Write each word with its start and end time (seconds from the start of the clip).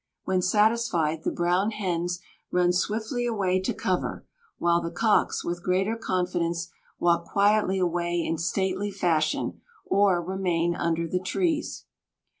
When 0.23 0.41
satisfied, 0.41 1.21
the 1.21 1.31
brown 1.31 1.69
hens 1.69 2.21
run 2.49 2.73
swiftly 2.73 3.27
away 3.27 3.59
to 3.59 3.71
cover, 3.71 4.25
while 4.57 4.81
the 4.81 4.89
cocks, 4.89 5.43
with 5.45 5.61
greater 5.61 5.95
confidence, 5.95 6.71
walk 6.97 7.25
quietly 7.25 7.77
away 7.77 8.15
in 8.19 8.39
stately 8.39 8.89
fashion, 8.89 9.61
or 9.85 10.19
remain 10.19 10.75
under 10.75 11.07
the 11.07 11.19
trees. 11.19 11.85